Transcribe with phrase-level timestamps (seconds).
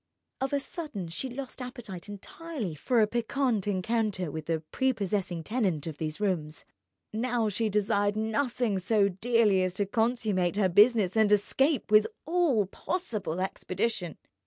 [0.39, 5.85] Of a sudden she lost appetite entirely for a piquant encounter with the prepossessing tenant
[5.85, 6.65] of these rooms.
[7.13, 12.65] Now she desired nothing so dearly as to consummate her business and escape with all
[12.65, 14.17] possible expedition.